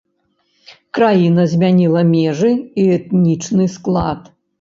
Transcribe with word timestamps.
Краіна 0.97 1.43
змяніла 1.51 2.01
межы 2.13 2.51
і 2.85 2.87
этнічны 2.95 3.69
склад. 3.75 4.21